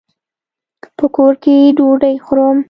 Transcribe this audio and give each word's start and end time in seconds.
په 0.97 1.05
کور 1.15 1.33
کي 1.43 1.55
ډوډۍ 1.77 2.15
خورم. 2.25 2.57